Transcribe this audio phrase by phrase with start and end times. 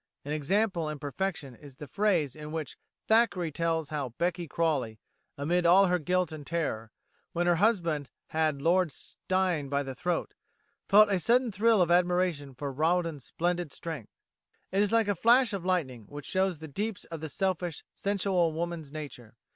[0.25, 4.99] An example in perfection is the phrase in which Thackeray tells how Becky Crawley,
[5.37, 6.91] amid all her guilt and terror,
[7.33, 10.33] when her husband had Lord Steyne by the throat,
[10.87, 14.09] felt a sudden thrill of admiration for Rawdon's splendid strength.
[14.71, 18.53] It is like a flash of lightning which shows the deeps of the selfish, sensual
[18.53, 19.35] woman's nature.